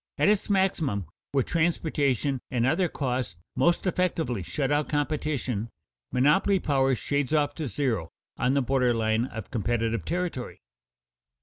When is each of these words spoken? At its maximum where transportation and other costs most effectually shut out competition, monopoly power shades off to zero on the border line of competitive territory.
At 0.17 0.29
its 0.29 0.49
maximum 0.49 1.05
where 1.31 1.43
transportation 1.43 2.41
and 2.49 2.65
other 2.65 2.87
costs 2.87 3.35
most 3.55 3.85
effectually 3.85 4.41
shut 4.41 4.71
out 4.71 4.89
competition, 4.89 5.69
monopoly 6.11 6.57
power 6.59 6.95
shades 6.95 7.35
off 7.35 7.53
to 7.53 7.67
zero 7.67 8.09
on 8.35 8.55
the 8.55 8.63
border 8.63 8.95
line 8.95 9.25
of 9.25 9.51
competitive 9.51 10.03
territory. 10.03 10.63